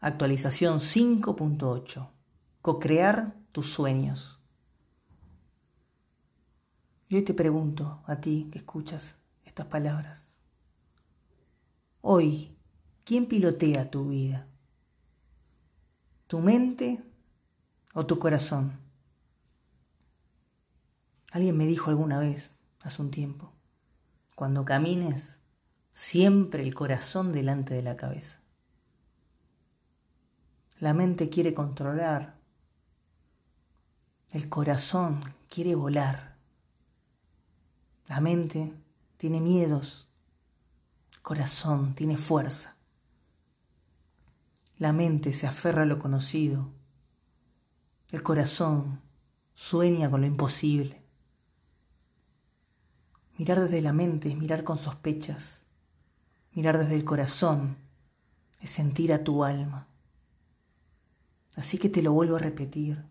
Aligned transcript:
Actualización 0.00 0.78
5.8. 0.78 2.08
Co-crear 2.62 3.34
tus 3.50 3.72
sueños. 3.72 4.40
Y 7.08 7.16
hoy 7.16 7.22
te 7.22 7.34
pregunto 7.34 8.00
a 8.06 8.20
ti 8.20 8.48
que 8.52 8.58
escuchas 8.58 9.16
estas 9.44 9.66
palabras. 9.66 10.36
Hoy, 12.00 12.56
¿quién 13.02 13.26
pilotea 13.26 13.90
tu 13.90 14.10
vida? 14.10 14.46
¿Tu 16.28 16.38
mente 16.38 17.02
o 17.92 18.06
tu 18.06 18.20
corazón? 18.20 18.78
Alguien 21.32 21.56
me 21.56 21.66
dijo 21.66 21.90
alguna 21.90 22.20
vez, 22.20 22.56
hace 22.82 23.02
un 23.02 23.10
tiempo, 23.10 23.52
cuando 24.36 24.64
camines, 24.64 25.40
siempre 25.90 26.62
el 26.62 26.72
corazón 26.72 27.32
delante 27.32 27.74
de 27.74 27.82
la 27.82 27.96
cabeza. 27.96 28.40
La 30.80 30.94
mente 30.94 31.28
quiere 31.28 31.54
controlar. 31.54 32.38
El 34.30 34.48
corazón 34.48 35.20
quiere 35.48 35.74
volar. 35.74 36.36
La 38.06 38.20
mente 38.20 38.72
tiene 39.16 39.40
miedos. 39.40 40.08
El 41.12 41.20
corazón 41.22 41.96
tiene 41.96 42.16
fuerza. 42.16 42.76
La 44.76 44.92
mente 44.92 45.32
se 45.32 45.48
aferra 45.48 45.82
a 45.82 45.86
lo 45.86 45.98
conocido. 45.98 46.70
El 48.12 48.22
corazón 48.22 49.00
sueña 49.54 50.08
con 50.08 50.20
lo 50.20 50.28
imposible. 50.28 51.02
Mirar 53.36 53.58
desde 53.58 53.82
la 53.82 53.92
mente 53.92 54.28
es 54.28 54.36
mirar 54.36 54.62
con 54.62 54.78
sospechas. 54.78 55.64
Mirar 56.52 56.78
desde 56.78 56.94
el 56.94 57.04
corazón 57.04 57.78
es 58.60 58.70
sentir 58.70 59.12
a 59.12 59.24
tu 59.24 59.42
alma. 59.42 59.88
Así 61.58 61.76
que 61.76 61.88
te 61.88 62.02
lo 62.02 62.12
vuelvo 62.12 62.36
a 62.36 62.38
repetir. 62.38 63.04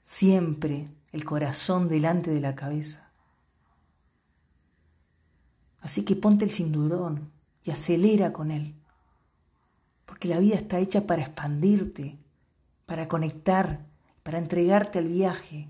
Siempre 0.00 0.88
el 1.12 1.26
corazón 1.26 1.86
delante 1.86 2.30
de 2.30 2.40
la 2.40 2.54
cabeza. 2.54 3.12
Así 5.80 6.06
que 6.06 6.16
ponte 6.16 6.46
el 6.46 6.50
cinturón 6.50 7.30
y 7.64 7.70
acelera 7.70 8.32
con 8.32 8.50
él. 8.50 8.74
Porque 10.06 10.26
la 10.26 10.38
vida 10.38 10.56
está 10.56 10.78
hecha 10.78 11.06
para 11.06 11.20
expandirte, 11.20 12.18
para 12.86 13.08
conectar, 13.08 13.84
para 14.22 14.38
entregarte 14.38 14.98
al 14.98 15.08
viaje. 15.08 15.68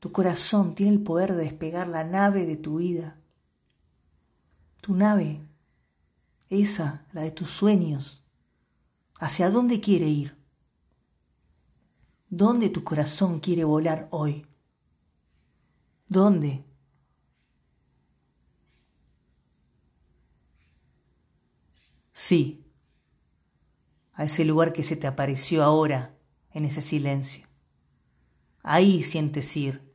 Tu 0.00 0.12
corazón 0.12 0.74
tiene 0.74 0.92
el 0.92 1.02
poder 1.02 1.34
de 1.34 1.44
despegar 1.44 1.88
la 1.88 2.04
nave 2.04 2.46
de 2.46 2.56
tu 2.56 2.78
vida. 2.78 3.20
Tu 4.80 4.94
nave, 4.94 5.42
esa, 6.48 7.04
la 7.12 7.20
de 7.20 7.32
tus 7.32 7.50
sueños, 7.50 8.25
¿Hacia 9.18 9.50
dónde 9.50 9.80
quiere 9.80 10.06
ir? 10.06 10.36
¿Dónde 12.28 12.68
tu 12.68 12.84
corazón 12.84 13.40
quiere 13.40 13.64
volar 13.64 14.08
hoy? 14.10 14.46
¿Dónde? 16.08 16.64
Sí, 22.12 22.64
a 24.12 24.24
ese 24.24 24.44
lugar 24.44 24.72
que 24.72 24.82
se 24.82 24.96
te 24.96 25.06
apareció 25.06 25.62
ahora 25.62 26.16
en 26.50 26.64
ese 26.64 26.82
silencio. 26.82 27.46
Ahí 28.62 29.02
sientes 29.02 29.56
ir. 29.56 29.94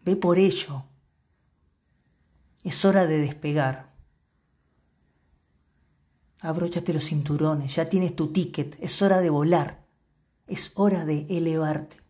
Ve 0.00 0.16
por 0.16 0.38
ello. 0.38 0.84
Es 2.64 2.84
hora 2.84 3.06
de 3.06 3.18
despegar. 3.18 3.95
Abróchate 6.40 6.92
los 6.92 7.04
cinturones, 7.04 7.74
ya 7.74 7.88
tienes 7.88 8.14
tu 8.14 8.32
ticket, 8.32 8.76
es 8.80 9.00
hora 9.02 9.20
de 9.20 9.30
volar, 9.30 9.86
es 10.46 10.72
hora 10.74 11.04
de 11.04 11.26
elevarte. 11.30 12.05